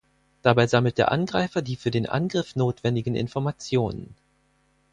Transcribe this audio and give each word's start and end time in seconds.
Dabei 0.41 0.65
sammelt 0.65 0.97
der 0.97 1.11
Angreifer 1.11 1.61
die 1.61 1.75
für 1.75 1.91
den 1.91 2.07
Angriff 2.09 2.55
notwendigen 2.55 3.13
Informationen. 3.13 4.15